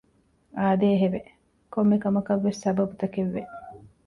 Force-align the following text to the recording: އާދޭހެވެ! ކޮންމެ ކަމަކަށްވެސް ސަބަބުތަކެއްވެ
އާދޭހެވެ! 0.57 1.19
ކޮންމެ 1.73 1.97
ކަމަކަށްވެސް 2.03 2.61
ސަބަބުތަކެއްވެ 2.63 3.41